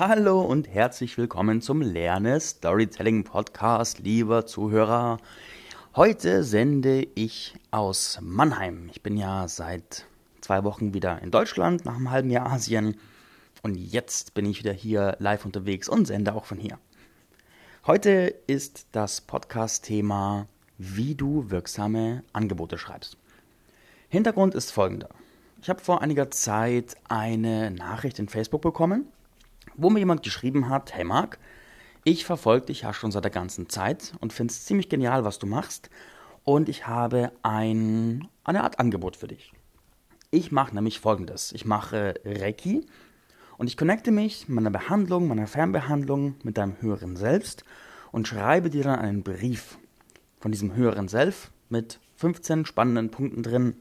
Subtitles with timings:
[0.00, 5.18] Hallo und herzlich willkommen zum Lerne Storytelling Podcast, lieber Zuhörer.
[5.96, 8.90] Heute sende ich aus Mannheim.
[8.92, 10.06] Ich bin ja seit
[10.40, 12.96] zwei Wochen wieder in Deutschland, nach einem halben Jahr Asien.
[13.64, 16.78] Und jetzt bin ich wieder hier live unterwegs und sende auch von hier.
[17.84, 20.46] Heute ist das Podcast-Thema,
[20.76, 23.16] wie du wirksame Angebote schreibst.
[24.08, 25.08] Hintergrund ist folgender.
[25.60, 29.08] Ich habe vor einiger Zeit eine Nachricht in Facebook bekommen
[29.78, 31.38] wo mir jemand geschrieben hat, hey Marc,
[32.04, 35.38] ich verfolge dich ja schon seit der ganzen Zeit und finde es ziemlich genial, was
[35.38, 35.88] du machst
[36.44, 39.52] und ich habe ein, eine Art Angebot für dich.
[40.30, 41.52] Ich mache nämlich folgendes.
[41.52, 42.86] Ich mache Reiki
[43.56, 47.64] und ich connecte mich meiner Behandlung, meiner Fernbehandlung mit deinem höheren Selbst
[48.12, 49.78] und schreibe dir dann einen Brief
[50.40, 53.76] von diesem höheren Selbst mit 15 spannenden Punkten drin,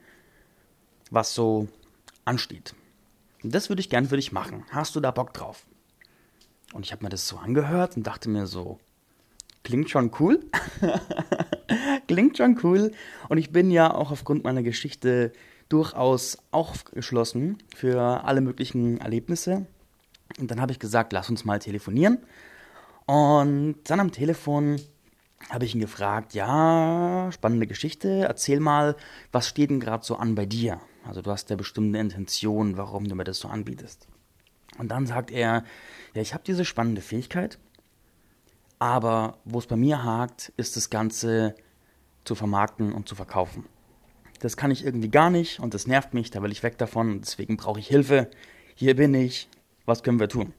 [1.12, 1.68] was so
[2.26, 2.76] ansteht.
[3.44, 4.66] Und das würde ich gern für dich machen.
[4.72, 5.66] Hast du da Bock drauf?
[6.78, 8.78] Und ich habe mir das so angehört und dachte mir so,
[9.64, 10.42] klingt schon cool.
[12.08, 12.92] klingt schon cool.
[13.30, 15.34] Und ich bin ja auch aufgrund meiner Geschichte
[15.70, 19.66] durchaus aufgeschlossen für alle möglichen Erlebnisse.
[20.40, 22.20] Und dann habe ich gesagt, lass uns mal telefonieren.
[23.08, 24.80] Und dann am Telefon
[25.50, 28.96] habe ich ihn gefragt, ja, spannende Geschichte, erzähl mal,
[29.32, 30.80] was steht denn gerade so an bei dir?
[31.08, 34.08] Also du hast ja bestimmte Intention, warum du mir das so anbietest.
[34.78, 35.64] Und dann sagt er,
[36.14, 37.58] ja, ich habe diese spannende Fähigkeit,
[38.80, 41.56] aber wo es bei mir hakt, ist das Ganze
[42.24, 43.66] zu vermarkten und zu verkaufen.
[44.40, 47.22] Das kann ich irgendwie gar nicht und das nervt mich, da will ich weg davon
[47.22, 48.30] deswegen brauche ich Hilfe.
[48.76, 49.50] Hier bin ich,
[49.86, 50.54] was können wir tun?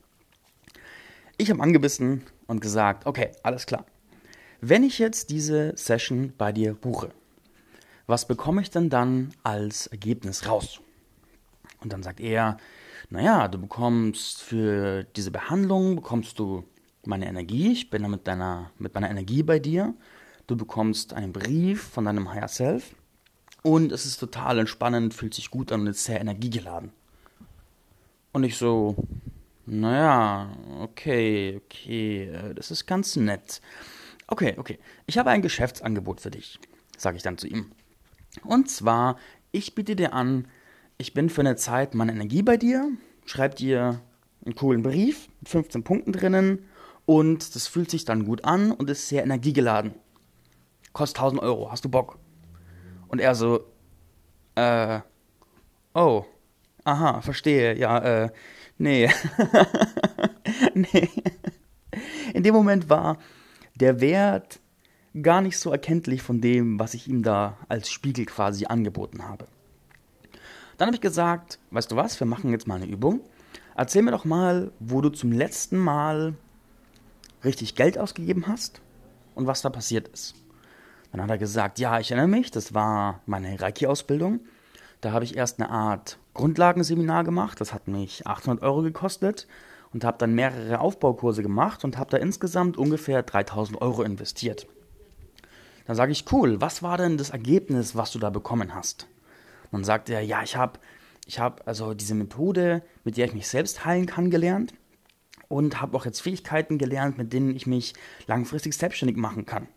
[1.37, 3.85] Ich habe angebissen und gesagt, okay, alles klar.
[4.59, 7.11] Wenn ich jetzt diese Session bei dir buche,
[8.07, 10.81] was bekomme ich denn dann als Ergebnis raus?
[11.79, 12.57] Und dann sagt er,
[13.09, 16.63] naja, du bekommst für diese Behandlung, bekommst du
[17.05, 19.95] meine Energie, ich bin da mit, deiner, mit meiner Energie bei dir,
[20.47, 22.95] du bekommst einen Brief von deinem Higher Self
[23.63, 26.91] und es ist total entspannend, fühlt sich gut an und ist sehr energiegeladen.
[28.31, 28.95] Und ich so,
[29.65, 30.49] naja,
[30.79, 33.61] okay, okay, äh, das ist ganz nett.
[34.27, 34.77] Okay, okay,
[35.07, 36.59] ich habe ein Geschäftsangebot für dich,
[36.95, 37.71] sage ich dann zu ihm.
[38.43, 39.17] Und zwar,
[39.51, 40.47] ich biete dir an,
[40.99, 42.91] ich bin für eine Zeit meine Energie bei dir,
[43.25, 44.01] schreib dir
[44.45, 46.67] einen coolen Brief mit 15 Punkten drinnen
[47.05, 49.93] und das fühlt sich dann gut an und ist sehr energiegeladen.
[50.91, 52.19] Kostet 1000 Euro, hast du Bock?
[53.07, 53.61] Und er so,
[54.55, 54.99] äh,
[55.93, 56.25] oh,
[56.83, 58.29] aha, verstehe, ja, äh,
[58.77, 59.09] nee.
[60.73, 61.09] nee.
[62.33, 63.17] In dem Moment war
[63.75, 64.59] der Wert
[65.21, 69.47] gar nicht so erkenntlich von dem, was ich ihm da als Spiegel quasi angeboten habe.
[70.79, 73.19] Dann habe ich gesagt, weißt du was, wir machen jetzt mal eine Übung.
[73.75, 76.35] Erzähl mir doch mal, wo du zum letzten Mal
[77.43, 78.79] richtig Geld ausgegeben hast
[79.35, 80.35] und was da passiert ist.
[81.11, 84.39] Dann hat er gesagt, ja, ich erinnere mich, das war meine Reiki-Ausbildung.
[85.01, 89.47] Da habe ich erst eine Art Grundlagenseminar gemacht, das hat mich 800 Euro gekostet
[89.91, 94.65] und habe dann mehrere Aufbaukurse gemacht und habe da insgesamt ungefähr 3000 Euro investiert.
[95.87, 99.07] Dann sage ich, cool, was war denn das Ergebnis, was du da bekommen hast?
[99.71, 100.79] Dann sagt er, ja, ich habe
[101.25, 104.73] ich hab also diese Methode, mit der ich mich selbst heilen kann, gelernt
[105.47, 107.93] und habe auch jetzt Fähigkeiten gelernt, mit denen ich mich
[108.25, 109.67] langfristig selbstständig machen kann.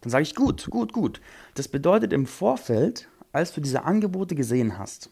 [0.00, 1.20] Dann sage ich, gut, gut, gut.
[1.54, 5.10] Das bedeutet im Vorfeld, als du diese Angebote gesehen hast,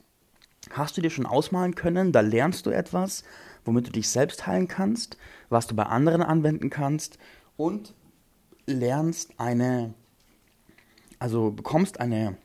[0.70, 3.24] hast du dir schon ausmalen können, da lernst du etwas,
[3.64, 5.16] womit du dich selbst heilen kannst,
[5.48, 7.18] was du bei anderen anwenden kannst
[7.56, 7.94] und
[8.66, 9.94] lernst eine,
[11.18, 12.36] also bekommst eine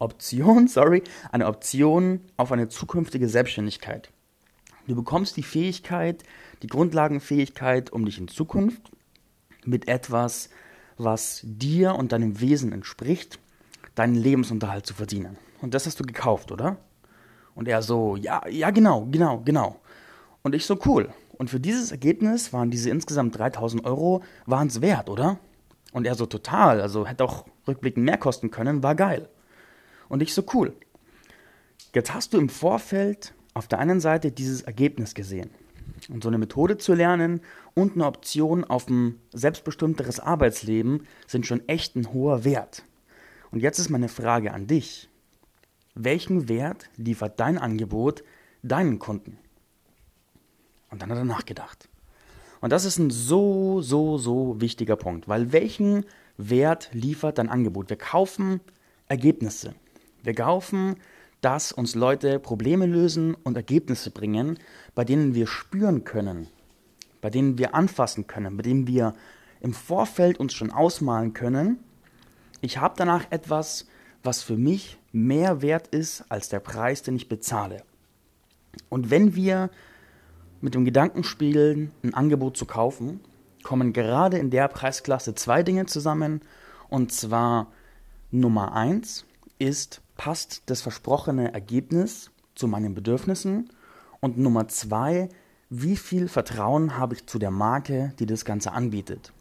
[0.00, 4.10] Option, sorry, eine Option auf eine zukünftige Selbstständigkeit.
[4.88, 6.24] Du bekommst die Fähigkeit,
[6.62, 8.90] die Grundlagenfähigkeit, um dich in Zukunft
[9.64, 10.50] mit etwas,
[10.98, 13.38] was dir und deinem Wesen entspricht,
[13.94, 15.38] deinen Lebensunterhalt zu verdienen.
[15.60, 16.78] Und das hast du gekauft, oder?
[17.54, 19.80] Und er so, ja, ja, genau, genau, genau.
[20.42, 21.12] Und ich so, cool.
[21.32, 25.38] Und für dieses Ergebnis waren diese insgesamt 3000 Euro, waren es wert, oder?
[25.92, 29.28] Und er so, total, also hätte auch rückblickend mehr kosten können, war geil.
[30.10, 30.74] Und ich so, cool.
[31.94, 35.50] Jetzt hast du im Vorfeld auf der einen Seite dieses Ergebnis gesehen.
[36.08, 37.40] Und so eine Methode zu lernen
[37.74, 42.84] und eine Option auf ein selbstbestimmteres Arbeitsleben sind schon echt ein hoher Wert.
[43.50, 45.08] Und jetzt ist meine Frage an dich.
[45.94, 48.24] Welchen Wert liefert dein Angebot
[48.62, 49.38] deinen Kunden?
[50.90, 51.88] Und dann hat er nachgedacht.
[52.60, 56.04] Und das ist ein so, so, so wichtiger Punkt, weil welchen
[56.36, 57.90] Wert liefert dein Angebot?
[57.90, 58.60] Wir kaufen
[59.06, 59.74] Ergebnisse.
[60.22, 60.96] Wir kaufen
[61.40, 64.58] dass uns Leute Probleme lösen und Ergebnisse bringen,
[64.94, 66.48] bei denen wir spüren können,
[67.20, 69.14] bei denen wir anfassen können, bei denen wir
[69.60, 71.78] im Vorfeld uns schon ausmalen können,
[72.60, 73.86] ich habe danach etwas,
[74.22, 77.82] was für mich mehr wert ist als der Preis, den ich bezahle.
[78.90, 79.70] Und wenn wir
[80.60, 83.20] mit dem Gedanken spielen, ein Angebot zu kaufen,
[83.62, 86.42] kommen gerade in der Preisklasse zwei Dinge zusammen.
[86.90, 87.72] Und zwar
[88.30, 89.24] Nummer eins
[89.58, 93.70] ist, passt das versprochene Ergebnis zu meinen Bedürfnissen?
[94.20, 95.30] Und Nummer zwei,
[95.70, 99.32] wie viel Vertrauen habe ich zu der Marke, die das Ganze anbietet?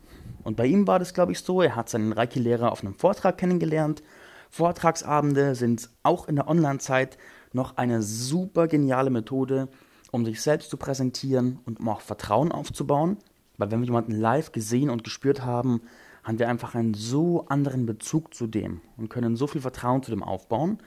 [0.41, 3.37] Und bei ihm war das, glaube ich, so, er hat seinen Reiki-Lehrer auf einem Vortrag
[3.37, 4.03] kennengelernt.
[4.51, 7.17] Vortragsabende sind auch in der Online-Zeit
[7.51, 9.67] noch eine super geniale Methode,
[10.11, 13.17] um sich selbst zu präsentieren und um auch Vertrauen aufzubauen.
[13.57, 15.81] Weil wenn wir jemanden live gesehen und gespürt haben,
[16.29, 20.11] haben wir einfach einen so anderen Bezug zu dem und können so viel Vertrauen zu
[20.11, 20.77] dem aufbauen.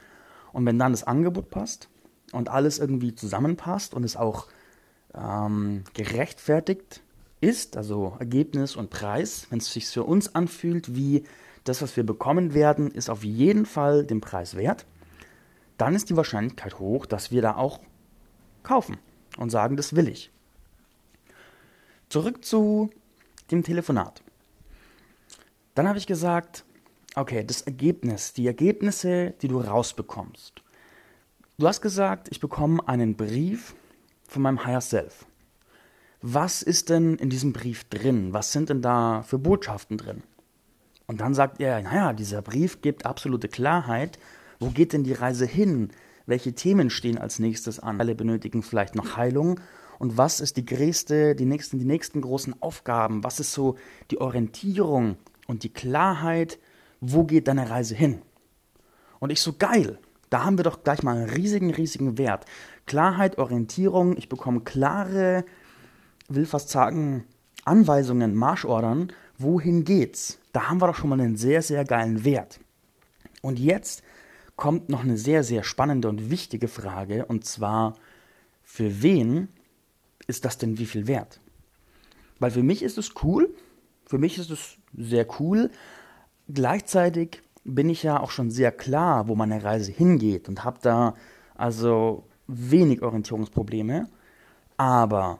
[0.53, 1.89] Und wenn dann das Angebot passt
[2.31, 4.47] und alles irgendwie zusammenpasst und es auch
[5.15, 7.03] ähm, gerechtfertigt
[7.41, 11.25] ist, also Ergebnis und Preis, wenn es sich für uns anfühlt wie
[11.65, 14.87] das, was wir bekommen werden, ist auf jeden Fall den Preis wert,
[15.77, 17.81] dann ist die Wahrscheinlichkeit hoch, dass wir da auch
[18.63, 18.97] kaufen
[19.39, 20.31] und sagen, das will ich.
[22.09, 22.91] Zurück zu
[23.51, 24.23] dem Telefonat.
[25.75, 26.65] Dann habe ich gesagt,
[27.15, 30.63] okay, das Ergebnis, die Ergebnisse, die du rausbekommst.
[31.59, 33.75] Du hast gesagt, ich bekomme einen Brief
[34.29, 35.27] von meinem Higher Self.
[36.21, 38.33] Was ist denn in diesem Brief drin?
[38.33, 40.23] Was sind denn da für Botschaften drin?
[41.07, 44.19] Und dann sagt er, naja, dieser Brief gibt absolute Klarheit.
[44.61, 45.91] Wo geht denn die Reise hin?
[46.27, 48.01] Welche Themen stehen als nächstes an?
[48.01, 49.59] Alle benötigen vielleicht noch Heilung.
[49.99, 53.25] Und was ist die größte, die nächsten, die nächsten großen Aufgaben?
[53.25, 53.77] Was ist so
[54.11, 55.17] die Orientierung
[55.53, 56.59] und die Klarheit?
[57.01, 58.23] Wo geht deine Reise hin?
[59.21, 59.99] Und ich so, geil.
[60.31, 62.47] Da haben wir doch gleich mal einen riesigen, riesigen Wert.
[62.87, 64.17] Klarheit, Orientierung.
[64.17, 65.45] Ich bekomme klare,
[66.29, 67.25] will fast sagen,
[67.65, 69.13] Anweisungen, Marschordern.
[69.39, 70.39] Wohin geht's?
[70.53, 72.61] Da haben wir doch schon mal einen sehr, sehr geilen Wert.
[73.43, 74.03] Und jetzt
[74.57, 77.97] kommt noch eine sehr, sehr spannende und wichtige Frage, und zwar,
[78.63, 79.49] für wen
[80.27, 81.41] ist das denn wie viel wert?
[82.39, 83.55] Weil für mich ist es cool,
[84.07, 85.71] für mich ist es sehr cool.
[86.49, 91.15] Gleichzeitig bin ich ja auch schon sehr klar, wo meine Reise hingeht und habe da
[91.55, 94.09] also wenig Orientierungsprobleme.
[94.77, 95.39] Aber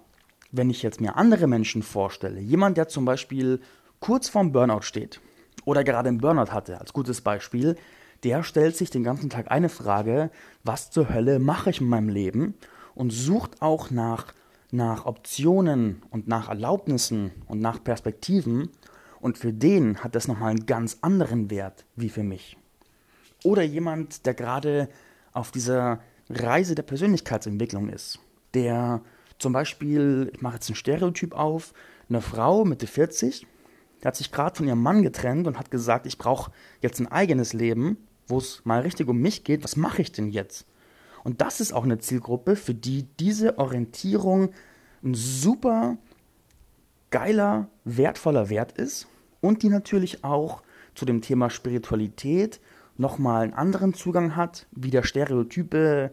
[0.53, 3.61] wenn ich jetzt mir andere Menschen vorstelle, jemand, der zum Beispiel
[4.01, 5.21] kurz vorm Burnout steht
[5.65, 7.77] oder gerade einen Burnout hatte, als gutes Beispiel,
[8.23, 10.31] der stellt sich den ganzen Tag eine Frage,
[10.63, 12.55] was zur Hölle mache ich in meinem Leben
[12.95, 14.33] und sucht auch nach,
[14.71, 18.71] nach Optionen und nach Erlaubnissen und nach Perspektiven
[19.23, 22.59] und für den hat das nochmal einen ganz anderen Wert wie für mich.
[23.43, 24.91] Oder jemand, der gerade
[25.33, 28.19] auf dieser Reise der Persönlichkeitsentwicklung ist,
[28.53, 29.01] der
[29.39, 31.73] zum Beispiel, ich mache jetzt ein Stereotyp auf,
[32.11, 33.47] eine Frau Mitte 40,
[34.03, 36.53] die hat sich gerade von ihrem Mann getrennt und hat gesagt, ich brauche
[36.83, 37.97] jetzt ein eigenes Leben
[38.33, 40.67] wo es mal richtig um mich geht, was mache ich denn jetzt?
[41.25, 44.51] Und das ist auch eine Zielgruppe, für die diese Orientierung
[45.05, 45.99] ein super
[47.11, 49.07] geiler, wertvoller Wert ist
[49.43, 50.63] und die natürlich auch
[50.95, 52.61] zu dem Thema Spiritualität
[52.97, 56.13] nochmal einen anderen Zugang hat, wie der stereotype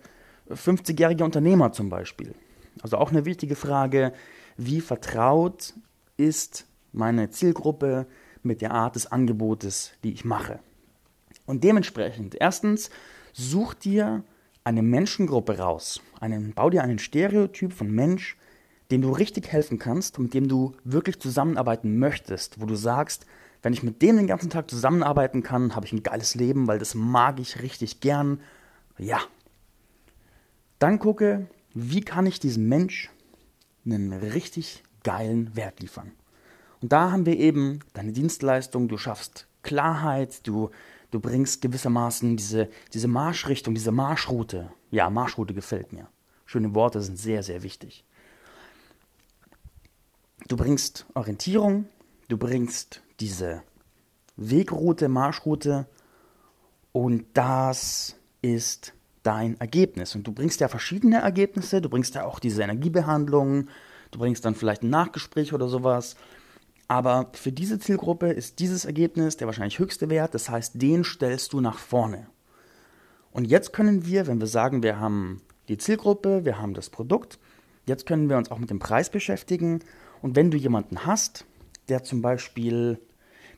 [0.50, 2.34] 50-jährige Unternehmer zum Beispiel.
[2.82, 4.12] Also auch eine wichtige Frage,
[4.58, 5.74] wie vertraut
[6.18, 8.08] ist meine Zielgruppe
[8.44, 10.60] mit der Art des Angebotes, die ich mache.
[11.46, 12.90] Und dementsprechend, erstens,
[13.34, 14.24] such dir
[14.64, 16.02] eine Menschengruppe raus.
[16.20, 18.38] Einen, bau dir einen Stereotyp von Mensch,
[18.92, 23.26] dem du richtig helfen kannst und mit dem du wirklich zusammenarbeiten möchtest, wo du sagst,
[23.62, 26.80] wenn ich mit dem den ganzen Tag zusammenarbeiten kann, habe ich ein geiles Leben, weil
[26.80, 28.40] das mag ich richtig gern.
[28.98, 29.20] Ja.
[30.80, 33.10] Dann gucke, wie kann ich diesem Mensch
[33.86, 36.12] einen richtig geilen Wert liefern.
[36.82, 40.70] Und da haben wir eben deine Dienstleistung, du schaffst Klarheit, du
[41.12, 44.72] du bringst gewissermaßen diese, diese Marschrichtung, diese Marschroute.
[44.92, 46.08] Ja, Marschroute gefällt mir.
[46.46, 48.04] Schöne Worte sind sehr, sehr wichtig.
[50.48, 51.86] Du bringst Orientierung,
[52.28, 53.64] du bringst diese
[54.36, 55.88] Wegroute, Marschroute
[56.92, 58.94] und das ist
[59.24, 60.16] dein Ergebnis.
[60.16, 63.68] Und du bringst ja verschiedene Ergebnisse, du bringst ja auch diese Energiebehandlung,
[64.12, 66.16] du bringst dann vielleicht ein Nachgespräch oder sowas.
[66.88, 70.34] Aber für diese Zielgruppe ist dieses Ergebnis der wahrscheinlich höchste Wert.
[70.34, 72.28] Das heißt, den stellst du nach vorne.
[73.32, 77.38] Und jetzt können wir, wenn wir sagen, wir haben die Zielgruppe, wir haben das Produkt,
[77.86, 79.82] jetzt können wir uns auch mit dem Preis beschäftigen.
[80.22, 81.46] Und wenn du jemanden hast,
[81.88, 83.00] der zum Beispiel,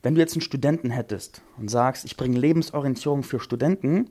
[0.03, 4.09] wenn du jetzt einen Studenten hättest und sagst, ich bringe Lebensorientierung für Studenten,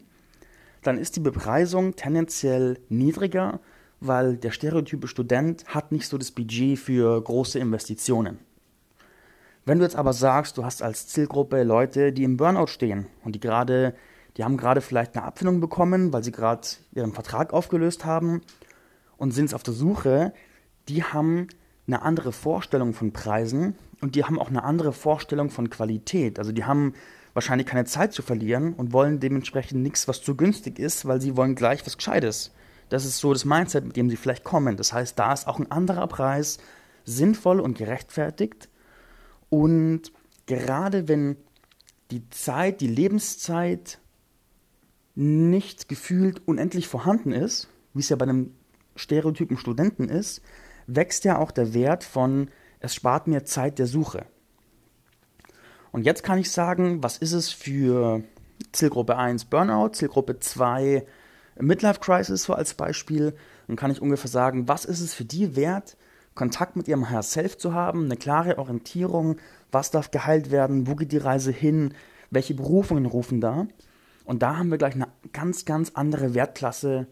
[0.82, 3.60] dann ist die Bepreisung tendenziell niedriger,
[4.00, 8.38] weil der stereotype Student hat nicht so das Budget für große Investitionen.
[9.66, 13.34] Wenn du jetzt aber sagst, du hast als Zielgruppe Leute, die im Burnout stehen und
[13.34, 13.94] die gerade,
[14.36, 18.40] die haben gerade vielleicht eine Abfindung bekommen, weil sie gerade ihren Vertrag aufgelöst haben
[19.18, 20.32] und sind auf der Suche,
[20.88, 21.48] die haben
[21.92, 26.38] eine andere Vorstellung von Preisen und die haben auch eine andere Vorstellung von Qualität.
[26.38, 26.94] Also die haben
[27.34, 31.36] wahrscheinlich keine Zeit zu verlieren und wollen dementsprechend nichts, was zu günstig ist, weil sie
[31.36, 32.52] wollen gleich was Gescheites.
[32.88, 34.76] Das ist so das Mindset, mit dem sie vielleicht kommen.
[34.76, 36.58] Das heißt, da ist auch ein anderer Preis
[37.04, 38.68] sinnvoll und gerechtfertigt.
[39.48, 40.12] Und
[40.46, 41.36] gerade wenn
[42.10, 43.98] die Zeit, die Lebenszeit
[45.14, 48.54] nicht gefühlt unendlich vorhanden ist, wie es ja bei einem
[48.96, 50.42] stereotypen Studenten ist,
[50.96, 54.24] wächst ja auch der Wert von, es spart mir Zeit der Suche.
[55.92, 58.22] Und jetzt kann ich sagen, was ist es für
[58.72, 61.04] Zielgruppe 1 Burnout, Zielgruppe 2
[61.58, 63.34] Midlife Crisis so als Beispiel.
[63.66, 65.96] Dann kann ich ungefähr sagen, was ist es für die wert,
[66.34, 69.36] Kontakt mit ihrem Higher Self zu haben, eine klare Orientierung,
[69.72, 71.94] was darf geheilt werden, wo geht die Reise hin,
[72.30, 73.66] welche Berufungen rufen da.
[74.24, 77.08] Und da haben wir gleich eine ganz, ganz andere Wertklasse,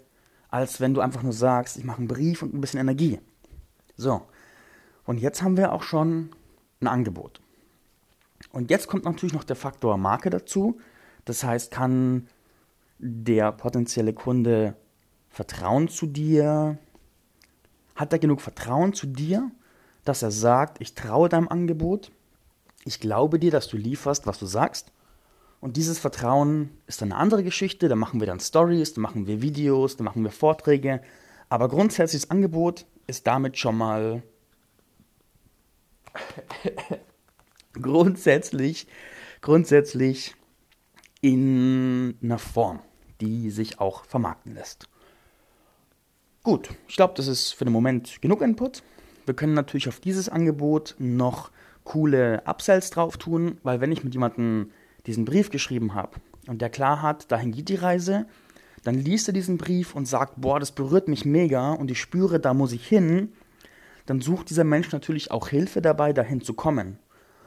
[0.50, 3.18] als wenn du einfach nur sagst, ich mache einen Brief und ein bisschen Energie.
[3.98, 4.22] So,
[5.04, 6.30] und jetzt haben wir auch schon
[6.80, 7.40] ein Angebot.
[8.52, 10.78] Und jetzt kommt natürlich noch der Faktor Marke dazu.
[11.24, 12.28] Das heißt, kann
[12.98, 14.76] der potenzielle Kunde
[15.28, 16.78] Vertrauen zu dir?
[17.96, 19.50] Hat er genug Vertrauen zu dir,
[20.04, 22.12] dass er sagt, ich traue deinem Angebot,
[22.84, 24.92] ich glaube dir, dass du lieferst, was du sagst?
[25.60, 27.88] Und dieses Vertrauen ist eine andere Geschichte.
[27.88, 31.02] Da machen wir dann Stories, da machen wir Videos, da machen wir Vorträge.
[31.48, 34.22] Aber grundsätzlich das Angebot ist damit schon mal
[37.72, 38.86] grundsätzlich,
[39.40, 40.36] grundsätzlich
[41.20, 42.80] in einer Form,
[43.20, 44.88] die sich auch vermarkten lässt.
[46.44, 48.82] Gut, ich glaube, das ist für den Moment genug Input.
[49.26, 51.50] Wir können natürlich auf dieses Angebot noch
[51.84, 54.70] coole Upsells drauf tun, weil wenn ich mit jemandem
[55.06, 58.26] diesen Brief geschrieben habe und der klar hat, dahin geht die Reise,
[58.84, 62.40] dann liest er diesen Brief und sagt, boah, das berührt mich mega und ich spüre,
[62.40, 63.32] da muss ich hin,
[64.06, 66.98] dann sucht dieser Mensch natürlich auch Hilfe dabei, dahin zu kommen.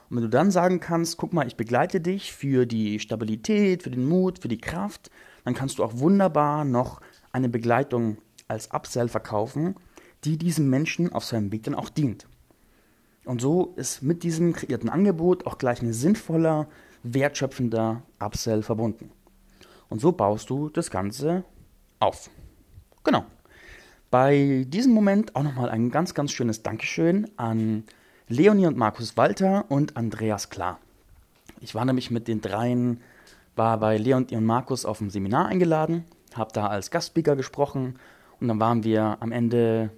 [0.10, 3.92] Und wenn du dann sagen kannst, guck mal, ich begleite dich für die Stabilität, für
[3.92, 5.10] den Mut, für die Kraft,
[5.46, 9.76] dann kannst du auch wunderbar noch eine Begleitung als Upsell verkaufen,
[10.24, 12.28] die diesem Menschen auf seinem Weg dann auch dient.
[13.26, 16.68] Und so ist mit diesem kreierten Angebot auch gleich ein sinnvoller,
[17.04, 19.12] wertschöpfender Upsell verbunden.
[19.92, 21.44] Und so baust du das Ganze
[22.00, 22.30] auf.
[23.04, 23.26] Genau.
[24.10, 27.84] Bei diesem Moment auch nochmal ein ganz, ganz schönes Dankeschön an
[28.30, 30.80] Leonie und Markus Walter und Andreas Klar.
[31.60, 33.02] Ich war nämlich mit den dreien,
[33.58, 36.06] war bei Leonie und Markus auf dem Seminar eingeladen,
[36.36, 38.00] habe da als Gastspeaker gesprochen
[38.40, 39.90] und dann waren wir am Ende,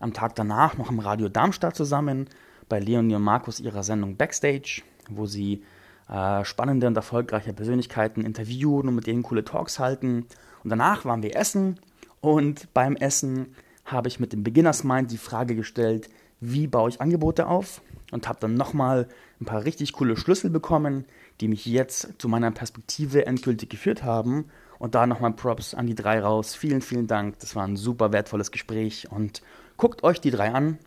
[0.00, 2.30] am Tag danach noch im Radio Darmstadt zusammen
[2.70, 5.62] bei Leonie und Markus ihrer Sendung Backstage, wo sie
[6.08, 10.26] äh, spannende und erfolgreiche Persönlichkeiten interviewen und mit denen coole Talks halten.
[10.62, 11.80] Und danach waren wir essen
[12.20, 16.08] und beim Essen habe ich mit dem Beginners Mind die Frage gestellt,
[16.40, 17.82] wie baue ich Angebote auf
[18.12, 19.08] und habe dann nochmal
[19.40, 21.04] ein paar richtig coole Schlüssel bekommen,
[21.40, 24.46] die mich jetzt zu meiner Perspektive endgültig geführt haben.
[24.78, 26.54] Und da nochmal Props an die drei raus.
[26.54, 27.38] Vielen, vielen Dank.
[27.38, 29.10] Das war ein super wertvolles Gespräch.
[29.10, 29.42] Und
[29.76, 30.78] guckt euch die drei an.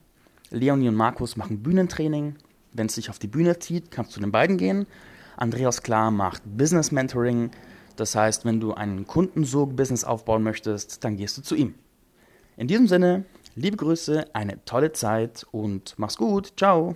[0.50, 2.36] Leonie und Markus machen Bühnentraining.
[2.78, 4.88] Wenn es sich auf die Bühne zieht, kannst du den beiden gehen.
[5.36, 7.52] Andreas Klar macht Business Mentoring.
[7.98, 11.76] Das heißt, wenn du einen Kundensog-Business aufbauen möchtest, dann gehst du zu ihm.
[12.56, 13.26] In diesem Sinne,
[13.60, 16.54] Liebe Grüße, eine tolle Zeit und mach's gut.
[16.58, 16.96] Ciao.